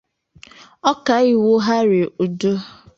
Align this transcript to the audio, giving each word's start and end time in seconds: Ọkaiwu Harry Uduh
Ọkaiwu 0.91 1.51
Harry 1.65 2.01
Uduh 2.23 2.61